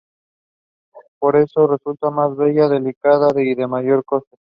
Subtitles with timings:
[1.19, 4.35] Por eso, resulta más bella, delicada y de mayor coste.